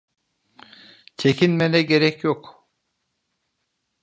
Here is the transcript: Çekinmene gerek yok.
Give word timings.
Çekinmene 1.17 1.81
gerek 1.81 2.23
yok. 2.23 2.67